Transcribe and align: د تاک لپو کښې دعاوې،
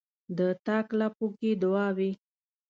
د 0.37 0.39
تاک 0.65 0.87
لپو 0.99 1.25
کښې 1.37 1.51
دعاوې، 1.61 2.11